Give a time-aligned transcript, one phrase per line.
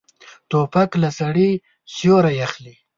[0.49, 1.49] توپک له سړي
[1.95, 2.73] سیوری اخلي.